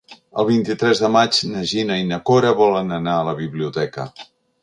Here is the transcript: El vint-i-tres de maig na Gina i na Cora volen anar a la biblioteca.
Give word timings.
El 0.43 0.45
vint-i-tres 0.45 1.01
de 1.03 1.09
maig 1.15 1.41
na 1.51 1.61
Gina 1.73 1.99
i 2.03 2.07
na 2.13 2.19
Cora 2.29 2.55
volen 2.61 2.89
anar 2.99 3.15
a 3.19 3.27
la 3.31 3.37
biblioteca. 3.43 4.07